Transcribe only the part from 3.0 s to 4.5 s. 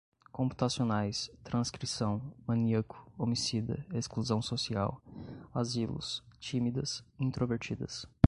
homicida, exclusão